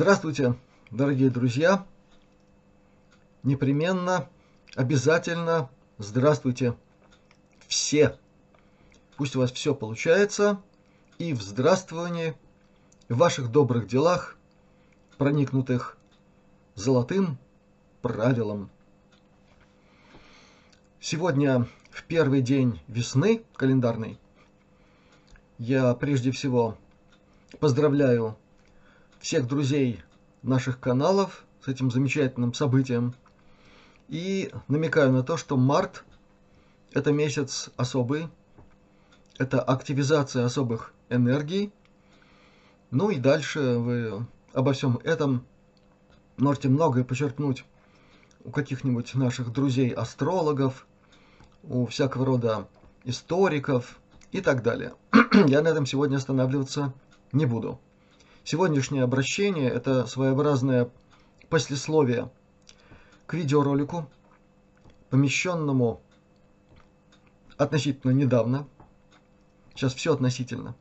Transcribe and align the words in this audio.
Здравствуйте, 0.00 0.54
дорогие 0.92 1.28
друзья! 1.28 1.84
Непременно, 3.42 4.28
обязательно 4.76 5.70
здравствуйте 5.98 6.76
все! 7.66 8.16
Пусть 9.16 9.34
у 9.34 9.40
вас 9.40 9.50
все 9.50 9.74
получается 9.74 10.62
и 11.18 11.34
в 11.34 11.42
здравствовании, 11.42 12.36
в 13.08 13.16
ваших 13.16 13.50
добрых 13.50 13.88
делах, 13.88 14.36
проникнутых 15.16 15.98
золотым 16.76 17.36
правилом. 18.00 18.70
Сегодня 21.00 21.66
в 21.90 22.04
первый 22.04 22.40
день 22.40 22.80
весны 22.86 23.42
календарной 23.56 24.16
я 25.58 25.92
прежде 25.96 26.30
всего 26.30 26.78
поздравляю 27.58 28.36
всех 29.20 29.46
друзей 29.46 30.00
наших 30.42 30.80
каналов 30.80 31.44
с 31.64 31.68
этим 31.68 31.90
замечательным 31.90 32.54
событием. 32.54 33.14
И 34.08 34.50
намекаю 34.68 35.12
на 35.12 35.22
то, 35.22 35.36
что 35.36 35.56
март– 35.56 36.04
это 36.92 37.12
месяц 37.12 37.70
особый, 37.76 38.28
это 39.38 39.60
активизация 39.60 40.44
особых 40.44 40.92
энергий. 41.10 41.72
Ну 42.90 43.10
и 43.10 43.18
дальше 43.18 43.60
вы 43.78 44.26
обо 44.54 44.72
всем 44.72 44.98
этом 45.04 45.44
можете 46.38 46.68
многое 46.68 47.04
почерпнуть 47.04 47.64
у 48.44 48.50
каких-нибудь 48.50 49.14
наших 49.14 49.52
друзей-астрологов, 49.52 50.86
у 51.64 51.86
всякого 51.86 52.24
рода 52.24 52.68
историков 53.04 54.00
и 54.32 54.40
так 54.40 54.62
далее. 54.62 54.94
Я 55.46 55.60
на 55.60 55.68
этом 55.68 55.84
сегодня 55.84 56.16
останавливаться 56.16 56.94
не 57.32 57.44
буду. 57.44 57.78
Сегодняшнее 58.50 59.02
обращение– 59.02 59.68
это 59.70 60.06
своеобразное 60.06 60.88
послесловие 61.50 62.30
к 63.26 63.34
видеоролику, 63.34 64.08
помещенному 65.10 66.00
относительно 67.58 68.12
недавно, 68.12 68.66
сейчас 69.74 69.92
все 69.92 70.14
относительно, 70.14 70.74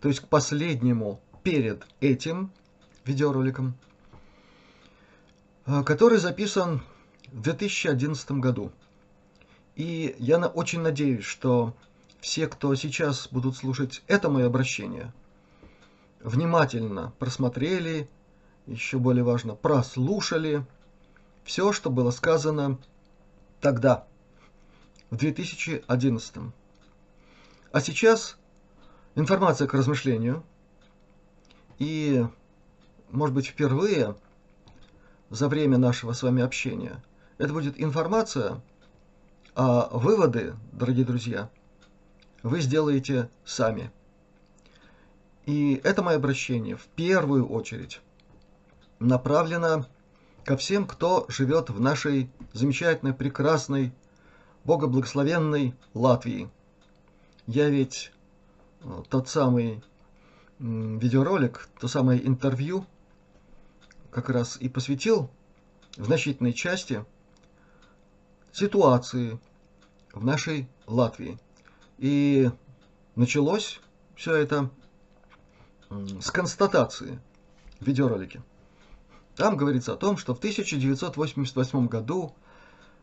то 0.00 0.06
есть 0.06 0.20
к 0.20 0.28
последнему 0.28 1.20
перед 1.42 1.84
этим 1.98 2.52
видеороликом, 3.04 3.74
э, 5.66 5.82
который 5.82 6.18
записан 6.18 6.82
в 7.32 7.42
2011 7.42 8.30
году. 8.38 8.70
И 9.74 10.14
я 10.20 10.38
очень 10.46 10.82
надеюсь, 10.82 11.24
что 11.24 11.74
все, 12.20 12.46
кто 12.46 12.72
сейчас 12.76 13.26
будут 13.32 13.56
слушать 13.56 14.04
это 14.06 14.30
мое 14.30 14.46
обращение– 14.46 15.12
внимательно 16.28 17.12
просмотрели, 17.18 18.08
еще 18.66 18.98
более 18.98 19.24
важно, 19.24 19.54
прослушали 19.54 20.64
все, 21.44 21.72
что 21.72 21.90
было 21.90 22.10
сказано 22.10 22.78
тогда, 23.60 24.06
в 25.10 25.16
2011. 25.16 26.34
А 27.72 27.80
сейчас 27.80 28.36
информация 29.14 29.66
к 29.66 29.74
размышлению. 29.74 30.44
И, 31.78 32.26
может 33.10 33.34
быть, 33.34 33.46
впервые 33.46 34.16
за 35.30 35.48
время 35.48 35.78
нашего 35.78 36.12
с 36.12 36.22
вами 36.22 36.42
общения 36.42 37.02
это 37.38 37.52
будет 37.52 37.80
информация, 37.80 38.60
а 39.54 39.88
выводы, 39.92 40.54
дорогие 40.72 41.06
друзья, 41.06 41.50
вы 42.42 42.60
сделаете 42.60 43.30
сами– 43.44 43.90
и 45.48 45.80
это 45.82 46.02
мое 46.02 46.16
обращение 46.16 46.76
в 46.76 46.84
первую 46.88 47.48
очередь 47.48 48.02
направлено 48.98 49.86
ко 50.44 50.58
всем, 50.58 50.86
кто 50.86 51.24
живет 51.28 51.70
в 51.70 51.80
нашей 51.80 52.30
замечательной, 52.52 53.14
прекрасной, 53.14 53.94
богоблагословенной 54.64 55.74
Латвии. 55.94 56.50
Я 57.46 57.70
ведь 57.70 58.12
э, 58.82 59.02
тот 59.08 59.30
самый 59.30 59.82
видеоролик, 60.58 61.70
то 61.80 61.88
самое 61.88 62.26
интервью 62.26 62.84
как 64.10 64.28
раз 64.28 64.58
и 64.60 64.68
посвятил 64.68 65.30
в 65.96 66.04
значительной 66.04 66.52
части 66.52 67.06
ситуации 68.52 69.40
в 70.12 70.22
нашей 70.22 70.68
Латвии. 70.86 71.38
И 71.96 72.50
началось 73.14 73.80
все 74.14 74.34
это 74.34 74.68
с 75.90 76.30
констатации 76.30 77.18
в 77.80 77.86
видеоролике. 77.86 78.42
Там 79.36 79.56
говорится 79.56 79.92
о 79.92 79.96
том, 79.96 80.16
что 80.16 80.34
в 80.34 80.38
1988 80.38 81.86
году 81.86 82.34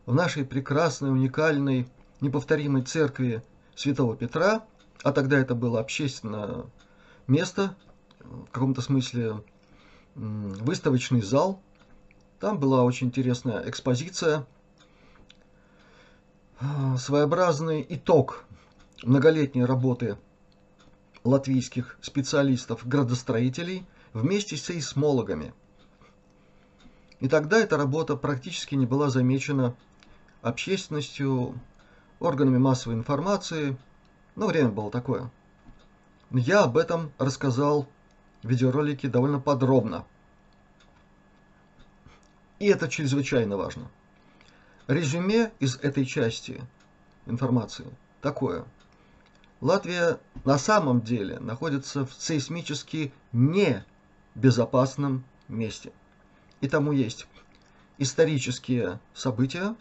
в 0.04 0.14
нашей 0.14 0.44
прекрасной, 0.44 1.10
уникальной, 1.10 1.88
неповторимой 2.20 2.82
церкви 2.82 3.42
Святого 3.74 4.16
Петра, 4.16 4.64
а 5.02 5.12
тогда 5.12 5.38
это 5.38 5.54
было 5.54 5.80
общественное 5.80 6.64
место, 7.26 7.76
в 8.20 8.46
каком-то 8.50 8.82
смысле 8.82 9.42
выставочный 10.14 11.22
зал, 11.22 11.60
там 12.40 12.58
была 12.58 12.84
очень 12.84 13.08
интересная 13.08 13.68
экспозиция, 13.68 14.46
своеобразный 16.98 17.84
итог 17.88 18.44
многолетней 19.02 19.64
работы 19.64 20.16
латвийских 21.26 21.98
специалистов-градостроителей 22.00 23.84
вместе 24.12 24.56
с 24.56 24.64
сейсмологами. 24.64 25.52
И 27.20 27.28
тогда 27.28 27.58
эта 27.58 27.76
работа 27.76 28.16
практически 28.16 28.74
не 28.74 28.86
была 28.86 29.10
замечена 29.10 29.74
общественностью, 30.42 31.58
органами 32.20 32.58
массовой 32.58 32.94
информации, 32.94 33.76
но 34.36 34.46
время 34.46 34.68
было 34.68 34.90
такое. 34.90 35.30
Я 36.30 36.62
об 36.62 36.76
этом 36.76 37.12
рассказал 37.18 37.88
в 38.42 38.48
видеоролике 38.48 39.08
довольно 39.08 39.40
подробно. 39.40 40.04
И 42.58 42.66
это 42.66 42.88
чрезвычайно 42.88 43.56
важно. 43.56 43.90
Резюме 44.86 45.52
из 45.58 45.76
этой 45.76 46.06
части 46.06 46.62
информации 47.26 47.86
такое– 48.20 48.64
Латвия 49.60 50.18
на 50.44 50.58
самом 50.58 51.00
деле 51.00 51.38
находится 51.38 52.04
в 52.04 52.12
сейсмически 52.12 53.12
небезопасном 53.32 55.24
месте. 55.48 55.92
И 56.60 56.68
тому 56.68 56.92
есть 56.92 57.26
исторические 57.98 59.00
события, 59.14 59.74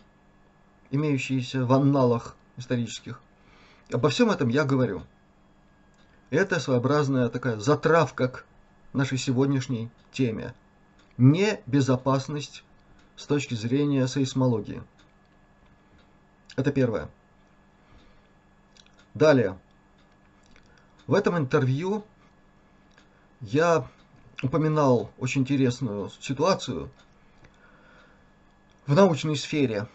имеющиеся 0.91 1.65
в 1.65 1.73
анналах 1.73 2.35
исторических. 2.57 3.21
Обо 3.91 4.09
всем 4.09 4.31
этом 4.31 4.49
я 4.49 4.63
говорю. 4.63 5.03
Это 6.29 6.59
своеобразная 6.59 7.29
такая 7.29 7.57
затравка 7.59 8.29
к 8.29 8.45
нашей 8.93 9.17
сегодняшней 9.17 9.89
теме. 10.11 10.53
Небезопасность 11.17 12.63
с 13.15 13.25
точки 13.25 13.53
зрения 13.53 14.07
сейсмологии. 14.07 14.81
Это 16.55 16.71
первое. 16.71 17.09
Далее. 19.13 19.57
В 21.07 21.13
этом 21.13 21.37
интервью 21.37 22.03
я 23.41 23.87
упоминал 24.41 25.11
очень 25.19 25.41
интересную 25.41 26.09
ситуацию 26.19 26.89
в 28.87 28.95
научной 28.95 29.35
сфере, 29.35 29.87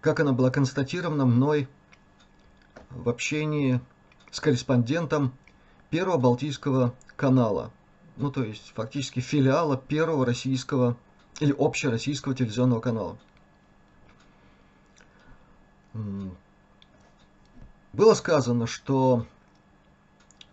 как 0.00 0.18
она 0.18 0.32
была 0.32 0.50
констатирована 0.50 1.26
мной 1.26 1.68
в 2.90 3.08
общении 3.08 3.80
с 4.32 4.40
корреспондентом 4.40 5.32
Первого 5.90 6.18
Балтийского 6.18 6.94
канала, 7.14 7.70
ну 8.16 8.32
то 8.32 8.42
есть 8.42 8.72
фактически 8.74 9.20
филиала 9.20 9.76
Первого 9.76 10.26
Российского 10.26 10.96
или 11.38 11.54
Общероссийского 11.56 12.34
телевизионного 12.34 12.80
канала. 12.80 13.18
Было 17.92 18.14
сказано, 18.14 18.66
что 18.66 19.26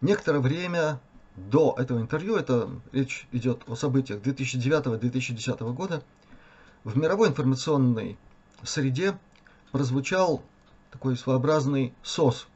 некоторое 0.03 0.39
время 0.39 0.99
до 1.35 1.75
этого 1.79 1.99
интервью, 1.99 2.35
это 2.35 2.69
речь 2.91 3.27
идет 3.31 3.63
о 3.67 3.75
событиях 3.75 4.19
2009-2010 4.21 5.73
года, 5.73 6.03
в 6.83 6.95
мировой 6.97 7.29
информационной 7.29 8.19
среде 8.61 9.17
прозвучал 9.71 10.43
такой 10.91 11.17
своеобразный 11.17 11.93
СОС 12.03 12.47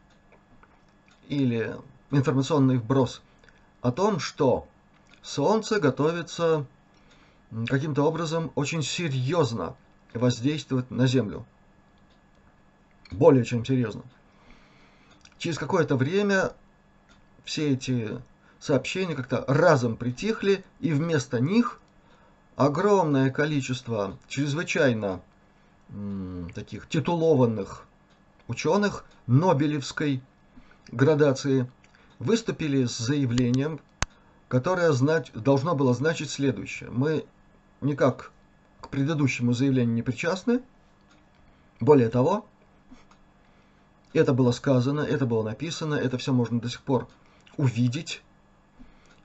или 1.27 1.75
информационный 2.11 2.77
вброс 2.77 3.21
о 3.81 3.91
том, 3.91 4.19
что 4.19 4.67
Солнце 5.23 5.79
готовится 5.79 6.65
каким-то 7.67 8.03
образом 8.03 8.51
очень 8.55 8.83
серьезно 8.83 9.75
воздействовать 10.13 10.91
на 10.91 11.07
Землю. 11.07 11.45
Более 13.09 13.45
чем 13.45 13.65
серьезно. 13.65 14.03
Через 15.37 15.57
какое-то 15.57 15.95
время 15.95 16.53
все 17.47 17.71
эти 17.71 18.21
сообщения 18.59 19.15
как-то 19.15 19.45
разом 19.47 19.95
притихли, 19.95 20.65
и 20.81 20.91
вместо 20.91 21.39
них 21.39 21.79
огромное 22.57 23.31
количество 23.31 24.17
чрезвычайно 24.27 25.21
таких 26.53 26.89
титулованных 26.89 27.85
ученых 28.49 29.05
Нобелевской 29.27 30.21
градации 30.91 31.71
выступили 32.19 32.83
с 32.83 32.97
заявлением, 32.97 33.79
которое 34.49 34.91
знать, 34.91 35.31
должно 35.33 35.73
было 35.73 35.93
значить 35.93 36.29
следующее. 36.29 36.89
Мы 36.89 37.25
никак 37.79 38.33
к 38.81 38.89
предыдущему 38.89 39.53
заявлению 39.53 39.95
не 39.95 40.01
причастны. 40.01 40.61
Более 41.79 42.09
того, 42.09 42.45
это 44.11 44.33
было 44.33 44.51
сказано, 44.51 45.01
это 45.01 45.25
было 45.25 45.43
написано, 45.43 45.95
это 45.95 46.17
все 46.17 46.33
можно 46.33 46.59
до 46.59 46.69
сих 46.69 46.81
пор 46.81 47.07
увидеть 47.57 48.21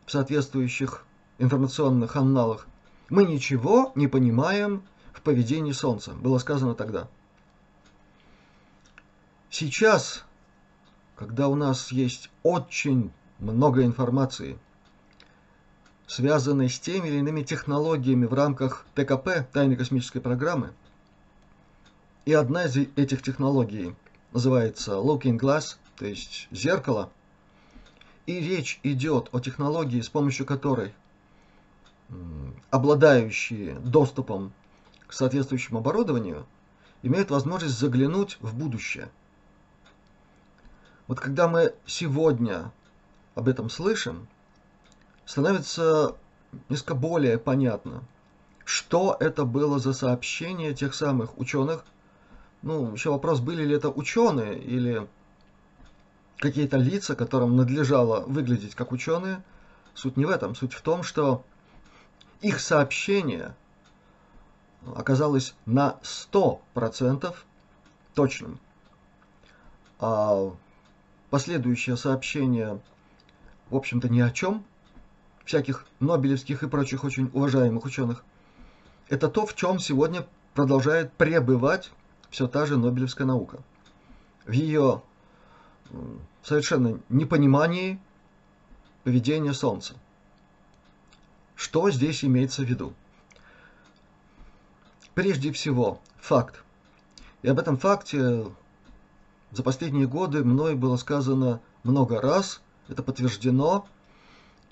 в 0.06 0.10
соответствующих 0.10 1.04
информационных 1.38 2.16
аналах. 2.16 2.66
Мы 3.08 3.24
ничего 3.24 3.92
не 3.94 4.08
понимаем 4.08 4.82
в 5.12 5.20
поведении 5.22 5.72
Солнца, 5.72 6.12
было 6.12 6.38
сказано 6.38 6.74
тогда. 6.74 7.08
Сейчас, 9.50 10.24
когда 11.14 11.48
у 11.48 11.54
нас 11.54 11.92
есть 11.92 12.30
очень 12.42 13.12
много 13.38 13.84
информации, 13.84 14.58
связанной 16.06 16.70
с 16.70 16.80
теми 16.80 17.08
или 17.08 17.18
иными 17.18 17.42
технологиями 17.42 18.26
в 18.26 18.32
рамках 18.32 18.86
ТКП, 18.94 19.46
тайной 19.52 19.76
космической 19.76 20.20
программы, 20.20 20.72
и 22.24 22.32
одна 22.32 22.64
из 22.64 22.76
этих 22.76 23.22
технологий 23.22 23.94
называется 24.32 24.92
Looking 24.92 25.38
Glass, 25.38 25.76
то 25.96 26.06
есть 26.06 26.48
зеркало, 26.50 27.10
и 28.26 28.40
речь 28.40 28.80
идет 28.82 29.28
о 29.32 29.40
технологии, 29.40 30.00
с 30.00 30.08
помощью 30.08 30.46
которой 30.46 30.94
обладающие 32.70 33.74
доступом 33.74 34.52
к 35.06 35.12
соответствующему 35.12 35.78
оборудованию 35.78 36.46
имеют 37.02 37.30
возможность 37.30 37.78
заглянуть 37.78 38.38
в 38.40 38.56
будущее. 38.56 39.10
Вот 41.08 41.20
когда 41.20 41.48
мы 41.48 41.74
сегодня 41.84 42.70
об 43.34 43.48
этом 43.48 43.68
слышим, 43.70 44.28
становится 45.24 46.16
несколько 46.68 46.94
более 46.94 47.38
понятно, 47.38 48.02
что 48.64 49.16
это 49.18 49.44
было 49.44 49.78
за 49.78 49.92
сообщение 49.92 50.74
тех 50.74 50.94
самых 50.94 51.38
ученых. 51.38 51.84
Ну, 52.62 52.92
еще 52.92 53.10
вопрос, 53.10 53.40
были 53.40 53.64
ли 53.64 53.74
это 53.74 53.90
ученые 53.90 54.58
или 54.58 55.08
какие-то 56.42 56.76
лица, 56.76 57.14
которым 57.14 57.56
надлежало 57.56 58.22
выглядеть 58.22 58.74
как 58.74 58.90
ученые. 58.90 59.44
Суть 59.94 60.16
не 60.16 60.24
в 60.24 60.30
этом. 60.30 60.56
Суть 60.56 60.72
в 60.72 60.82
том, 60.82 61.04
что 61.04 61.44
их 62.40 62.58
сообщение 62.58 63.54
оказалось 64.96 65.54
на 65.66 66.00
100% 66.02 67.32
точным. 68.14 68.58
А 70.00 70.52
последующее 71.30 71.96
сообщение, 71.96 72.80
в 73.70 73.76
общем-то, 73.76 74.08
ни 74.08 74.20
о 74.20 74.30
чем, 74.30 74.64
всяких 75.44 75.86
нобелевских 76.00 76.64
и 76.64 76.68
прочих 76.68 77.04
очень 77.04 77.30
уважаемых 77.32 77.84
ученых, 77.84 78.24
это 79.08 79.28
то, 79.28 79.46
в 79.46 79.54
чем 79.54 79.78
сегодня 79.78 80.26
продолжает 80.54 81.12
пребывать 81.12 81.92
все 82.30 82.48
та 82.48 82.66
же 82.66 82.76
нобелевская 82.76 83.28
наука. 83.28 83.58
В 84.44 84.50
ее 84.50 85.02
совершенно 86.42 87.00
непонимании 87.08 88.00
поведения 89.04 89.52
Солнца. 89.52 89.94
Что 91.54 91.90
здесь 91.90 92.24
имеется 92.24 92.62
в 92.62 92.66
виду? 92.66 92.92
Прежде 95.14 95.52
всего, 95.52 96.00
факт. 96.18 96.62
И 97.42 97.48
об 97.48 97.58
этом 97.58 97.76
факте 97.76 98.46
за 99.50 99.62
последние 99.62 100.06
годы 100.06 100.44
мной 100.44 100.74
было 100.74 100.96
сказано 100.96 101.60
много 101.84 102.20
раз, 102.20 102.62
это 102.88 103.02
подтверждено, 103.02 103.86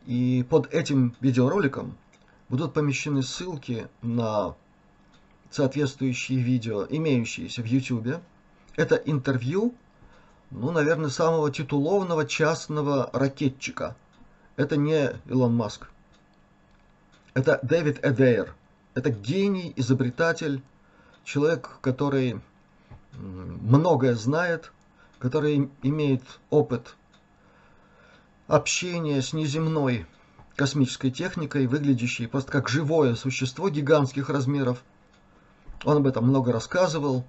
и 0.07 0.45
под 0.49 0.73
этим 0.73 1.15
видеороликом 1.21 1.97
будут 2.49 2.73
помещены 2.73 3.23
ссылки 3.23 3.89
на 4.03 4.57
соответствующие 5.51 6.41
видео, 6.41 6.87
имеющиеся 6.89 7.63
в 7.63 7.67
YouTube. 7.67 8.21
Это 8.77 8.95
интервью 8.95 9.75
ну, 10.51 10.71
наверное, 10.73 11.11
самого 11.11 11.51
титулованного 11.51 12.27
частного 12.27 13.11
ракетчика. 13.13 13.97
Это 14.57 14.77
не 14.77 15.13
Илон 15.27 15.55
Маск. 15.55 15.89
Это 17.35 17.61
Дэвид 17.63 18.05
Эдейр. 18.05 18.55
Это 18.95 19.11
гений, 19.11 19.73
изобретатель, 19.77 20.63
человек, 21.25 21.79
который 21.81 22.41
многое 23.13 24.15
знает, 24.15 24.73
который 25.19 25.71
имеет 25.83 26.23
опыт 26.51 26.97
общения 28.49 29.23
с 29.23 29.33
неземной 29.33 30.07
космической 30.57 31.11
техникой, 31.11 31.67
выглядящей 31.67 32.27
просто 32.27 32.51
как 32.51 32.69
живое 32.69 33.15
существо 33.15 33.71
гигантских 33.71 34.29
размеров. 34.29 34.83
Он 35.85 35.99
об 35.99 36.07
этом 36.07 36.27
много 36.27 36.53
рассказывал. 36.53 37.25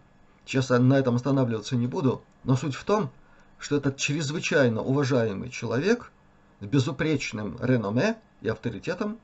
Сейчас 0.46 0.70
я 0.70 0.80
на 0.80 0.96
этом 0.96 1.16
останавливаться 1.16 1.76
не 1.76 1.88
буду. 1.88 2.22
Но 2.44 2.56
суть 2.56 2.76
в 2.76 2.84
том, 2.84 3.12
что 3.60 3.78
этот 3.78 3.98
чрезвычайно 3.98 4.82
уважаемый 4.82 5.50
человек 5.50 6.12
с 6.60 6.66
безупречным 6.66 7.58
реноме 7.62 8.18
и 8.42 8.50
авторитетом 8.50 9.20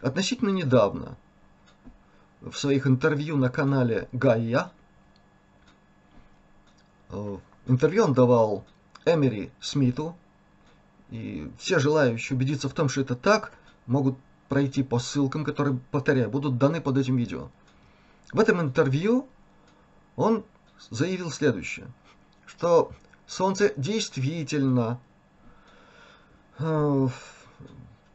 относительно 0.00 0.50
недавно 0.50 1.16
в 2.40 2.54
своих 2.54 2.86
интервью 2.86 3.36
на 3.36 3.48
канале 3.48 4.08
Гайя 4.12 4.70
э, 7.10 7.36
интервью 7.66 8.04
он 8.04 8.12
давал 8.14 8.64
Эмери 9.04 9.50
Смиту, 9.60 10.16
и 11.10 11.50
все 11.58 11.78
желающие 11.78 12.36
убедиться 12.36 12.68
в 12.68 12.74
том, 12.74 12.88
что 12.88 13.00
это 13.00 13.14
так, 13.14 13.52
могут 13.86 14.16
пройти 14.48 14.82
по 14.82 14.98
ссылкам, 14.98 15.44
которые, 15.44 15.78
повторяю, 15.90 16.30
будут 16.30 16.58
даны 16.58 16.80
под 16.80 16.98
этим 16.98 17.16
видео. 17.16 17.48
В 18.32 18.40
этом 18.40 18.60
интервью 18.60 19.28
он 20.16 20.44
заявил 20.90 21.30
следующее, 21.30 21.86
что 22.46 22.92
Солнце 23.26 23.72
действительно 23.76 25.00
э, 26.58 27.08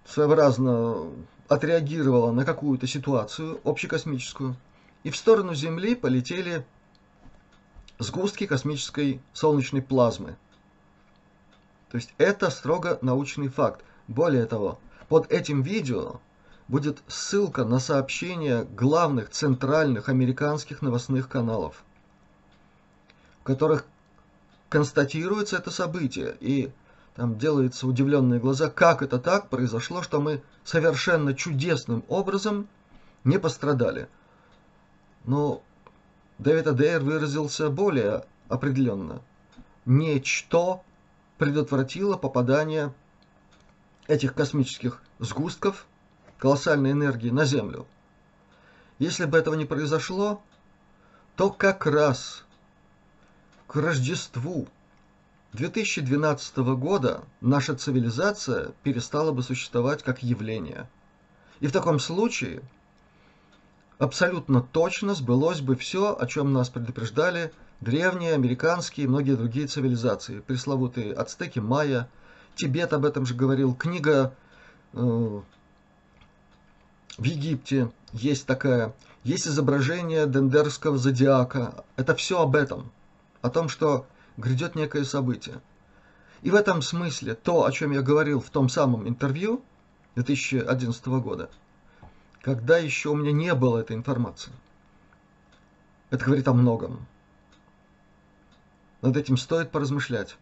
своеобразно 0.05 1.11
отреагировало 1.47 2.31
на 2.31 2.45
какую-то 2.45 2.87
ситуацию 2.87 3.59
общекосмическую, 3.63 4.55
и 5.03 5.09
в 5.09 5.17
сторону 5.17 5.53
Земли 5.55 5.95
полетели 5.95 6.65
сгустки 7.97 8.45
космической 8.45 9.21
солнечной 9.33 9.81
плазмы. 9.81 10.37
То 11.89 11.97
есть 11.97 12.13
это 12.17 12.49
строго 12.49 12.99
научный 13.01 13.47
факт. 13.47 13.83
Более 14.07 14.45
того, 14.45 14.79
под 15.07 15.31
этим 15.31 15.63
видео 15.63 16.21
будет 16.67 17.01
ссылка 17.07 17.65
на 17.65 17.79
сообщения 17.79 18.63
главных 18.63 19.31
центральных 19.31 20.07
американских 20.07 20.83
новостных 20.83 21.27
каналов, 21.27 21.83
которых 23.49 23.83
констатируется 24.69 25.57
это 25.57 25.71
событие, 25.71 26.37
и 26.39 26.71
там 27.15 27.39
делаются 27.39 27.87
удивленные 27.87 28.39
глаза, 28.39 28.69
как 28.69 29.01
это 29.01 29.17
так 29.17 29.49
произошло, 29.49 30.03
что 30.03 30.21
мы 30.21 30.43
совершенно 30.63 31.33
чудесным 31.33 32.03
образом 32.09 32.67
не 33.23 33.39
пострадали. 33.39 34.07
Но 35.25 35.63
Дэвид 36.37 36.67
Адейр 36.67 37.01
выразился 37.01 37.71
более 37.71 38.23
определенно. 38.49 39.19
Нечто 39.85 40.81
предотвратило 41.39 42.17
попадание 42.17 42.93
этих 44.05 44.35
космических 44.35 45.01
сгустков 45.17 45.87
колоссальной 46.37 46.91
энергии 46.91 47.31
на 47.31 47.45
Землю. 47.45 47.87
Если 48.99 49.25
бы 49.25 49.39
этого 49.39 49.55
не 49.55 49.65
произошло, 49.65 50.39
то 51.35 51.49
как 51.49 51.87
раз 51.87 52.45
к 53.69 53.75
Рождеству 53.75 54.67
2012 55.53 56.57
года 56.57 57.21
наша 57.39 57.75
цивилизация 57.75 58.71
перестала 58.81 59.31
бы 59.31 59.43
существовать 59.43 60.01
как 60.01 60.23
явление. 60.23 60.89
И 61.59 61.67
в 61.67 61.71
таком 61.71 61.99
случае 61.99 62.63
абсолютно 63.99 64.63
точно 64.63 65.13
сбылось 65.13 65.61
бы 65.61 65.75
все, 65.75 66.17
о 66.19 66.25
чем 66.25 66.51
нас 66.51 66.69
предупреждали 66.69 67.53
древние, 67.79 68.33
американские 68.33 69.05
и 69.05 69.07
многие 69.07 69.35
другие 69.35 69.67
цивилизации. 69.67 70.39
Пресловутые 70.39 71.13
ацтеки, 71.13 71.59
майя, 71.59 72.09
Тибет 72.55 72.91
об 72.91 73.05
этом 73.05 73.27
же 73.27 73.35
говорил. 73.35 73.75
Книга 73.75 74.33
э, 74.93 74.97
в 74.97 75.43
Египте 77.23 77.91
есть 78.13 78.47
такая. 78.47 78.95
Есть 79.23 79.47
изображение 79.47 80.25
Дендерского 80.25 80.97
зодиака. 80.97 81.85
Это 81.97 82.15
все 82.15 82.41
об 82.41 82.55
этом 82.55 82.91
о 83.41 83.49
том, 83.49 83.69
что 83.69 84.07
грядет 84.37 84.75
некое 84.75 85.03
событие. 85.03 85.61
И 86.41 86.51
в 86.51 86.55
этом 86.55 86.81
смысле 86.81 87.35
то, 87.35 87.65
о 87.65 87.71
чем 87.71 87.91
я 87.91 88.01
говорил 88.01 88.39
в 88.39 88.49
том 88.49 88.69
самом 88.69 89.07
интервью 89.07 89.63
2011 90.15 91.05
года, 91.07 91.49
когда 92.41 92.77
еще 92.77 93.09
у 93.09 93.15
меня 93.15 93.31
не 93.31 93.53
было 93.53 93.79
этой 93.79 93.95
информации. 93.95 94.51
Это 96.09 96.25
говорит 96.25 96.47
о 96.47 96.53
многом. 96.53 97.05
Над 99.01 99.15
этим 99.15 99.37
стоит 99.37 99.71
поразмышлять. 99.71 100.37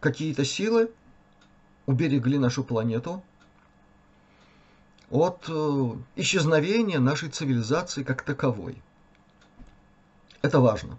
Какие-то 0.00 0.44
силы 0.44 0.90
уберегли 1.86 2.38
нашу 2.38 2.62
планету 2.62 3.22
от 5.10 5.46
э, 5.48 5.90
исчезновения 6.16 7.00
нашей 7.00 7.30
цивилизации 7.30 8.04
как 8.04 8.22
таковой. 8.22 8.80
Это 10.42 10.60
важно. 10.60 10.98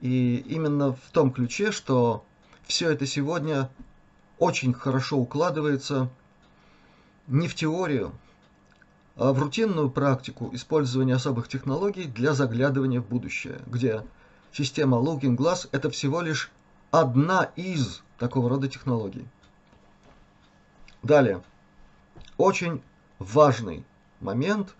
И 0.00 0.36
именно 0.48 0.92
в 0.92 1.10
том 1.12 1.30
ключе, 1.30 1.72
что 1.72 2.24
все 2.66 2.90
это 2.90 3.06
сегодня 3.06 3.70
очень 4.38 4.72
хорошо 4.72 5.18
укладывается 5.18 6.08
не 7.26 7.48
в 7.48 7.54
теорию, 7.54 8.12
а 9.16 9.32
в 9.32 9.38
рутинную 9.40 9.90
практику 9.90 10.50
использования 10.54 11.14
особых 11.14 11.48
технологий 11.48 12.04
для 12.04 12.32
заглядывания 12.32 13.00
в 13.00 13.08
будущее, 13.08 13.60
где 13.66 14.02
система 14.52 14.96
Looking 14.96 15.36
Glass– 15.36 15.68
это 15.72 15.90
всего 15.90 16.22
лишь 16.22 16.50
одна 16.90 17.44
из 17.56 18.02
такого 18.18 18.48
рода 18.48 18.68
технологий. 18.68 19.26
Далее. 21.02 21.42
Очень 22.38 22.82
важный 23.18 23.84
момент. 24.20 24.74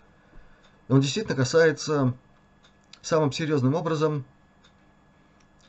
Он 0.89 0.99
действительно 0.99 1.35
касается 1.35 2.13
самым 3.01 3.31
серьезным 3.31 3.75
образом 3.75 4.25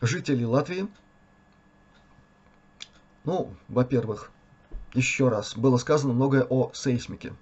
жителей 0.03 0.45
Латвии. 0.45 0.89
Ну, 3.25 3.55
во-первых, 3.69 4.31
еще 4.95 5.29
раз, 5.29 5.57
было 5.57 5.79
сказано 5.79 6.13
многое 6.13 6.43
о 6.43 6.71
сейсмике 6.75 7.33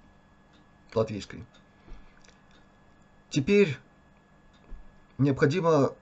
латвийской. 0.93 1.43
Теперь 3.29 3.77
необходимо 5.17 5.93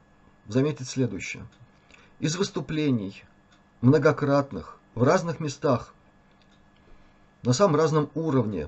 заметить 0.47 0.89
следующее. 0.89 1.47
Из 2.19 2.35
выступлений 2.35 3.23
многократных 3.81 4.77
в 4.95 5.03
разных 5.03 5.39
местах 5.39 5.93
на 7.43 7.53
самом 7.53 7.77
разном 7.77 8.09
уровне 8.15 8.67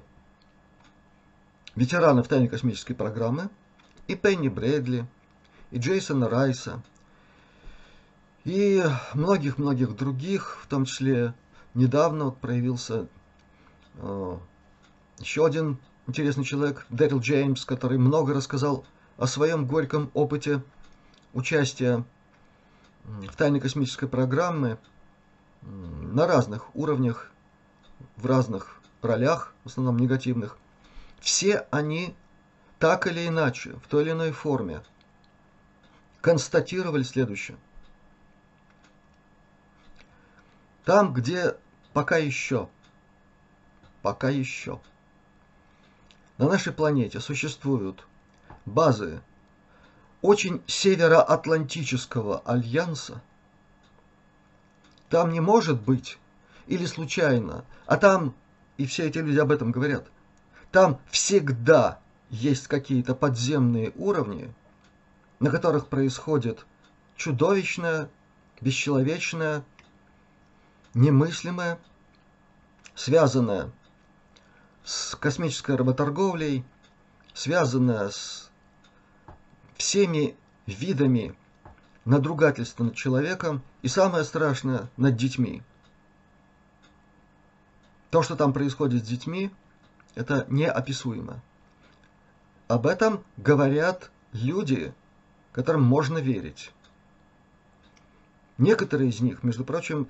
ветеранов 1.75 2.27
тайной 2.27 2.48
космической 2.48 2.93
программы 2.93 3.50
и 4.07 4.15
Пенни 4.15 4.48
Брэдли, 4.48 5.05
и 5.71 5.77
Джейсона 5.77 6.29
Райса, 6.29 6.81
и 8.43 8.83
многих-многих 9.13 9.95
других, 9.95 10.57
в 10.63 10.67
том 10.67 10.86
числе 10.86 11.33
недавно 11.74 12.25
вот 12.25 12.38
проявился 12.38 13.07
э, 13.95 14.38
еще 15.19 15.45
один 15.45 15.77
интересный 16.07 16.43
человек, 16.43 16.86
Дэрил 16.89 17.19
Джеймс, 17.19 17.65
который 17.65 17.98
много 17.98 18.33
рассказал 18.33 18.86
о 19.17 19.27
своем 19.27 19.67
горьком 19.67 20.10
опыте 20.13 20.63
участия 21.33 22.03
в 23.03 23.36
тайной 23.36 23.60
космической 23.60 24.07
программе 24.07 24.77
на 25.62 26.25
разных 26.25 26.75
уровнях, 26.75 27.31
в 28.17 28.25
разных 28.25 28.81
ролях, 29.01 29.53
в 29.63 29.67
основном 29.67 30.00
негативных. 30.00 30.57
Все 31.19 31.67
они 31.69 32.15
так 32.79 33.05
или 33.05 33.27
иначе, 33.27 33.74
в 33.83 33.88
той 33.88 34.03
или 34.03 34.12
иной 34.12 34.31
форме, 34.31 34.81
констатировали 36.21 37.03
следующее– 37.03 37.57
Там, 40.85 41.13
где 41.13 41.55
пока 41.93 42.17
еще, 42.17 42.69
пока 44.01 44.29
еще. 44.29 44.79
На 46.38 46.47
нашей 46.50 46.73
планете 46.73 47.19
существуют 47.19 48.07
базы 48.65 49.21
очень 50.21 50.61
североатлантического 50.67 52.39
альянса, 52.45 53.21
там 55.09 55.31
не 55.31 55.39
может 55.39 55.81
быть, 55.81 56.17
или 56.67 56.85
случайно, 56.85 57.65
а 57.85 57.97
там, 57.97 58.33
и 58.77 58.85
все 58.85 59.07
эти 59.07 59.17
люди 59.17 59.38
об 59.39 59.51
этом 59.51 59.71
говорят, 59.71 60.07
там 60.71 61.00
всегда 61.09 62.00
есть 62.29 62.67
какие-то 62.67 63.13
подземные 63.13 63.91
уровни, 63.95 64.53
на 65.39 65.50
которых 65.50 65.88
происходит 65.88 66.65
чудовищное, 67.17 68.09
бесчеловечное, 68.61 69.63
немыслимое, 70.93 71.79
связанное 72.95 73.71
с 74.83 75.15
космической 75.15 75.75
работорговлей, 75.75 76.65
связанное 77.33 78.10
с 78.10 78.51
всеми 79.75 80.36
видами 80.65 81.36
надругательства 82.05 82.83
над 82.83 82.95
человеком 82.95 83.62
и 83.81 83.88
самое 83.88 84.24
страшное 84.24 84.89
над 84.98 85.15
детьми. 85.15 85.62
То, 88.10 88.24
что 88.24 88.36
там 88.36 88.51
происходит 88.53 89.05
с 89.05 89.07
детьми, 89.07 89.51
это 90.15 90.45
неописуемо. 90.50 91.41
Об 92.67 92.88
этом 92.88 93.24
говорят 93.38 94.12
люди, 94.33 94.93
которым 95.51 95.83
можно 95.83 96.17
верить. 96.17 96.71
Некоторые 98.57 99.10
из 99.10 99.21
них, 99.21 99.43
между 99.43 99.63
прочим, 99.63 100.07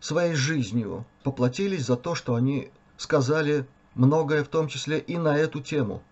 своей 0.00 0.34
жизнью 0.34 1.04
поплатились 1.22 1.86
за 1.86 1.96
то, 1.96 2.14
что 2.14 2.34
они 2.34 2.70
сказали 2.96 3.66
многое, 3.94 4.44
в 4.44 4.48
том 4.48 4.68
числе 4.68 4.98
и 4.98 5.16
на 5.18 5.36
эту 5.36 5.60
тему. 5.60 6.02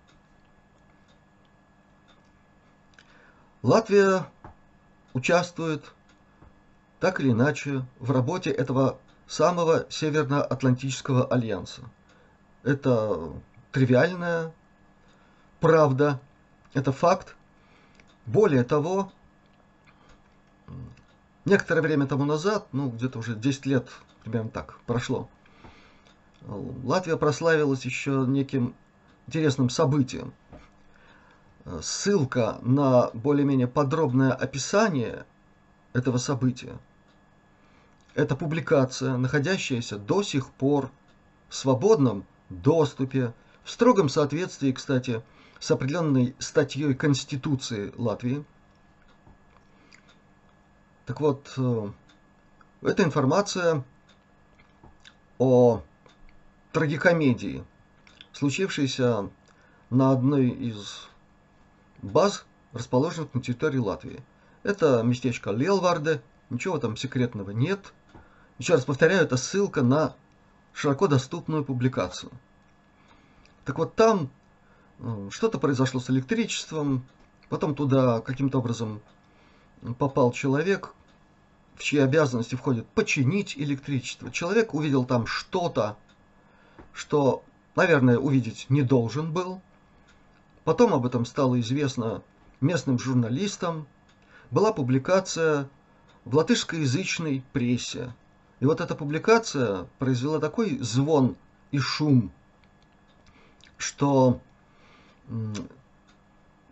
Латвия 3.62 4.26
участвует 5.12 5.92
так 7.00 7.20
или 7.20 7.30
иначе 7.30 7.84
в 7.98 8.10
работе 8.10 8.50
этого 8.50 8.98
самого 9.26 9.86
Североатлантического 9.90 11.26
альянса. 11.26 11.82
Это 12.62 13.32
тривиальная 13.72 14.52
правда, 15.60 16.20
это 16.74 16.92
факт. 16.92 17.34
Более 18.24 18.64
того, 18.64 19.12
Некоторое 21.46 21.80
время 21.80 22.08
тому 22.08 22.24
назад, 22.24 22.66
ну 22.72 22.90
где-то 22.90 23.20
уже 23.20 23.36
10 23.36 23.66
лет, 23.66 23.88
примерно 24.24 24.50
так, 24.50 24.80
прошло, 24.84 25.28
Латвия 26.42 27.16
прославилась 27.16 27.84
еще 27.84 28.24
неким 28.26 28.74
интересным 29.28 29.70
событием. 29.70 30.34
Ссылка 31.80 32.58
на 32.62 33.10
более-менее 33.14 33.68
подробное 33.68 34.32
описание 34.32 35.24
этого 35.92 36.18
события– 36.18 36.76
это 38.16 38.34
публикация, 38.34 39.16
находящаяся 39.16 39.98
до 39.98 40.24
сих 40.24 40.50
пор 40.50 40.90
в 41.48 41.54
свободном 41.54 42.24
доступе, 42.48 43.32
в 43.62 43.70
строгом 43.70 44.08
соответствии, 44.08 44.72
кстати, 44.72 45.22
с 45.60 45.70
определенной 45.70 46.34
статьей 46.40 46.92
Конституции 46.94 47.94
Латвии– 47.96 48.44
так 51.06 51.20
вот, 51.20 51.52
э, 51.56 51.90
эта 52.82 53.04
информация 53.04 53.84
о 55.38 55.82
трагикомедии, 56.72 57.64
случившейся 58.32 59.30
на 59.88 60.10
одной 60.10 60.48
из 60.48 61.08
баз, 62.02 62.44
расположенных 62.72 63.32
на 63.34 63.40
территории 63.40 63.78
Латвии. 63.78 64.20
Это 64.64 65.02
местечко 65.04 65.52
Лелварде, 65.52 66.20
ничего 66.50 66.78
там 66.78 66.96
секретного 66.96 67.52
нет. 67.52 67.94
Еще 68.58 68.74
раз 68.74 68.84
повторяю, 68.84 69.22
это 69.22 69.36
ссылка 69.36 69.82
на 69.82 70.16
широко 70.72 71.06
доступную 71.06 71.64
публикацию. 71.64 72.32
Так 73.64 73.78
вот 73.78 73.94
там 73.94 74.28
э, 74.98 75.28
что-то 75.30 75.60
произошло 75.60 76.00
с 76.00 76.10
электричеством, 76.10 77.06
потом 77.48 77.76
туда 77.76 78.20
каким-то 78.20 78.58
образом 78.58 79.00
попал 79.98 80.32
человек, 80.32 80.94
в 81.76 81.82
чьи 81.82 81.98
обязанности 81.98 82.54
входит 82.54 82.86
починить 82.88 83.56
электричество. 83.56 84.30
Человек 84.30 84.74
увидел 84.74 85.04
там 85.04 85.26
что-то, 85.26 85.96
что, 86.92 87.44
наверное, 87.74 88.18
увидеть 88.18 88.66
не 88.70 88.82
должен 88.82 89.32
был. 89.32 89.60
Потом 90.64 90.94
об 90.94 91.04
этом 91.04 91.26
стало 91.26 91.60
известно 91.60 92.22
местным 92.60 92.98
журналистам. 92.98 93.86
Была 94.50 94.72
публикация 94.72 95.68
в 96.24 96.34
латышскоязычной 96.34 97.44
прессе. 97.52 98.14
И 98.60 98.64
вот 98.64 98.80
эта 98.80 98.94
публикация 98.94 99.86
произвела 99.98 100.40
такой 100.40 100.78
звон 100.78 101.36
и 101.72 101.78
шум, 101.78 102.32
что 103.76 104.40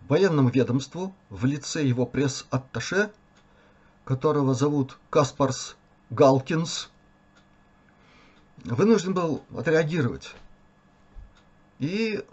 военному 0.08 0.48
ведомству 0.48 1.14
в 1.28 1.44
лице 1.44 1.84
его 1.84 2.06
пресс-атташе– 2.06 3.12
которого 4.04 4.54
зовут 4.54 4.98
Каспарс 5.10 5.76
Галкинс, 6.10 6.90
вынужден 8.64 9.14
был 9.14 9.42
отреагировать. 9.56 10.34
И 11.78 12.24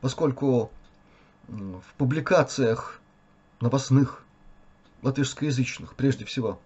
поскольку 0.00 0.70
в 1.48 1.94
публикациях 1.96 3.00
новостных, 3.60 4.24
латышскоязычных 5.02 5.94
прежде 5.94 6.24
всего, 6.24 6.60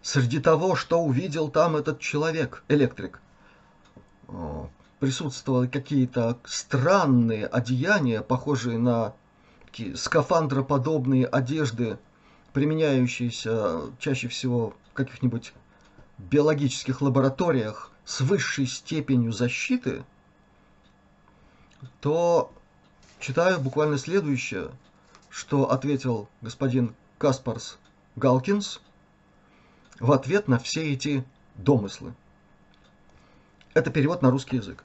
среди 0.00 0.40
того, 0.40 0.76
что 0.76 1.00
увидел 1.00 1.48
там 1.48 1.76
этот 1.76 2.00
человек, 2.00 2.64
электрик, 2.68 3.20
присутствовали 5.00 5.66
какие-то 5.66 6.38
странные 6.44 7.46
одеяния, 7.46 8.20
похожие 8.22 8.78
на 8.78 9.14
такие 9.66 9.96
скафандроподобные 9.96 11.26
одежды, 11.26 11.98
применяющиеся 12.52 13.92
чаще 13.98 14.28
всего 14.28 14.74
в 14.90 14.92
каких-нибудь 14.94 15.52
биологических 16.18 17.00
лабораториях 17.00 17.90
с 18.04 18.20
высшей 18.20 18.66
степенью 18.66 19.32
защиты, 19.32 20.04
то 22.00 22.52
читаю 23.18 23.60
буквально 23.60 23.98
следующее, 23.98 24.70
что 25.30 25.70
ответил 25.70 26.28
господин 26.40 26.94
Каспарс 27.18 27.78
Галкинс 28.16 28.80
в 29.98 30.12
ответ 30.12 30.48
на 30.48 30.58
все 30.58 30.92
эти 30.92 31.24
домыслы. 31.54 32.14
Это 33.74 33.90
перевод 33.90 34.20
на 34.20 34.30
русский 34.30 34.56
язык. 34.56 34.84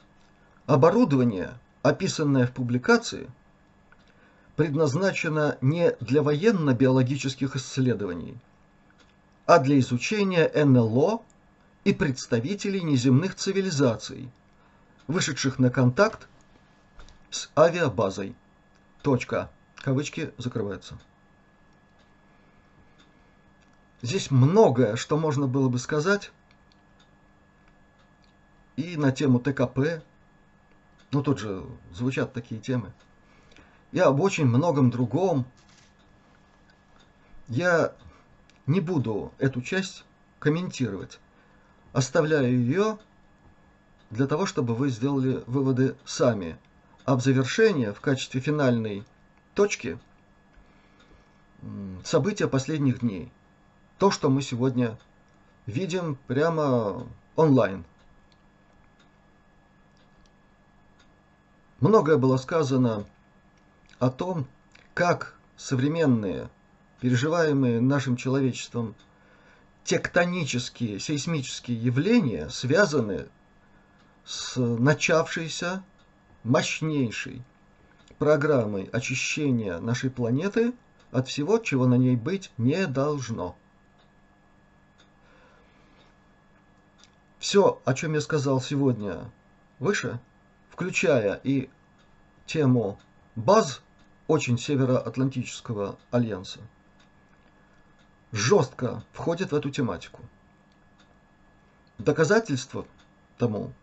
Оборудование, 0.66 1.58
описанное 1.82 2.48
в 2.48 2.52
публикации, 2.54 3.30
предназначено 4.58 5.56
не 5.62 5.92
для 6.02 6.24
военно-биологических 6.24 7.56
исследований, 7.56 8.38
а 9.46 9.60
для 9.60 9.80
изучения 9.80 10.52
НЛО 10.66 11.22
и 11.84 11.94
представителей 11.94 12.82
неземных 12.82 13.36
цивилизаций, 13.36 14.32
вышедших 15.06 15.60
на 15.60 15.70
контакт 15.70 16.28
с 17.30 17.52
авиабазой. 17.56 18.36
Точка. 19.04 19.52
Кавычки 19.76 20.34
закрываются. 20.40 20.98
Здесь 24.02 24.32
многое, 24.32 24.96
что 24.96 25.18
можно 25.18 25.48
было 25.48 25.70
бы 25.70 25.78
сказать 25.78 26.32
и 28.76 28.98
на 28.98 29.12
тему 29.12 29.40
ТКП, 29.40 30.02
ну 31.12 31.22
тут 31.22 31.38
же 31.38 31.64
звучат 31.94 32.34
такие 32.34 32.60
темы, 32.60 32.92
и 33.92 34.00
об 34.00 34.20
очень 34.20 34.46
многом 34.46 34.90
другом. 34.90 35.46
Я 37.48 37.94
не 38.66 38.82
буду 38.82 39.32
эту 39.38 39.62
часть 39.62 40.04
комментировать, 40.40 41.20
оставляю 41.94 42.52
ее 42.52 42.98
для 44.10 44.28
того, 44.28 44.46
чтобы 44.46 44.76
вы 44.76 44.90
сделали 44.90 45.44
выводы 45.48 45.96
сами. 46.06 46.58
А 47.06 47.16
в 47.16 47.22
завершение, 47.22 47.94
в 47.94 48.02
качестве 48.02 48.42
финальной 48.42 49.06
точки, 49.54 49.98
события 52.04 52.48
последних 52.48 53.00
дней. 53.00 53.32
То, 53.98 54.12
что 54.12 54.30
мы 54.30 54.42
сегодня 54.42 54.98
видим 55.66 56.18
прямо 56.28 57.08
онлайн– 57.36 57.86
Многое 61.80 62.18
было 62.18 62.38
сказано 62.38 63.06
о 64.00 64.10
том, 64.10 64.48
как 64.94 65.36
современные, 65.56 66.50
переживаемые 67.02 67.82
нашим 67.82 68.16
человечеством 68.16 68.96
тектонические, 69.84 71.00
сейсмические 71.00 71.78
явления 71.78 72.50
связаны 72.50 73.28
с 74.26 74.58
начавшейся 74.58 75.84
мощнейшей 76.44 77.42
программой 78.18 78.90
очищения 78.92 79.80
нашей 79.80 80.10
планеты 80.10 80.74
от 81.12 81.28
всего, 81.28 81.58
чего 81.58 81.88
на 81.88 81.96
ней 81.96 82.16
быть 82.16 82.52
не 82.58 82.86
должно. 82.88 83.56
Все, 87.40 87.82
о 87.86 87.94
чем 87.94 88.14
я 88.14 88.22
сказал 88.22 88.60
сегодня 88.62 89.32
выше– 89.80 90.20
включая 90.78 91.42
и 91.44 91.72
тему 92.46 93.00
баз 93.36 93.82
очень 94.28 94.58
Североатлантического 94.58 95.98
альянса, 96.12 96.60
жестко 98.32 99.04
входит 99.14 99.52
в 99.52 99.56
эту 99.56 99.70
тематику. 99.70 100.22
Доказательства 101.98 102.86
тому 103.38 103.74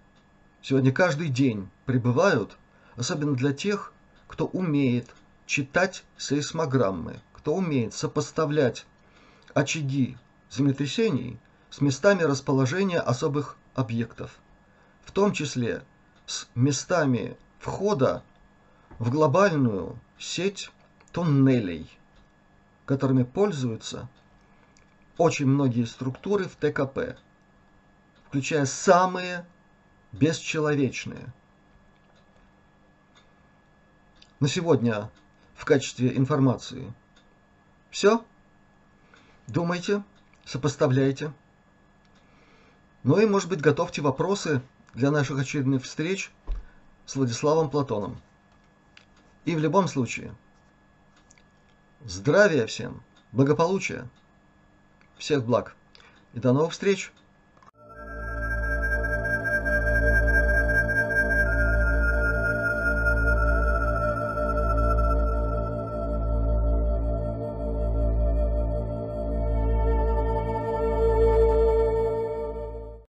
сегодня 0.62 0.92
каждый 0.92 1.28
день 1.28 1.68
прибывают, 1.86 2.56
особенно 2.96 3.34
для 3.34 3.52
тех, 3.52 3.92
кто 4.28 4.46
умеет 4.46 5.14
читать 5.46 6.04
сейсмограммы, 6.16 7.20
кто 7.32 7.54
умеет 7.54 7.94
сопоставлять 7.94 8.86
очаги 9.54 10.16
землетрясений 10.50 11.38
с 11.70 11.80
местами 11.80 12.22
расположения 12.22 13.00
особых 13.00 13.56
объектов, 13.74 14.38
в 15.04 15.10
том 15.10 15.32
числе 15.32 15.82
с 16.26 16.48
местами 16.54 17.36
входа 17.58 18.22
в 18.98 19.10
глобальную 19.10 19.98
сеть 20.24 20.70
туннелей, 21.12 21.90
которыми 22.86 23.22
пользуются 23.24 24.08
очень 25.18 25.46
многие 25.46 25.84
структуры 25.84 26.44
в 26.44 26.56
ТКП, 26.56 27.16
включая 28.26 28.64
самые 28.64 29.46
бесчеловечные. 30.12 31.32
На 34.40 34.48
сегодня 34.48 35.10
в 35.54 35.64
качестве 35.64 36.16
информации 36.16 36.92
все. 37.90 38.24
Думайте, 39.46 40.02
сопоставляйте. 40.44 41.32
Ну 43.02 43.18
и, 43.20 43.26
может 43.26 43.50
быть, 43.50 43.60
готовьте 43.60 44.00
вопросы 44.00 44.62
для 44.94 45.10
наших 45.10 45.38
очередных 45.38 45.84
встреч 45.84 46.32
с 47.06 47.14
Владиславом 47.14 47.70
Платоном. 47.70 48.20
И 49.44 49.54
в 49.54 49.58
любом 49.58 49.88
случае, 49.88 50.34
здравия 52.04 52.66
всем, 52.66 53.02
благополучия, 53.32 54.08
всех 55.18 55.44
благ 55.44 55.76
и 56.32 56.40
до 56.40 56.52
новых 56.52 56.72
встреч! 56.72 57.12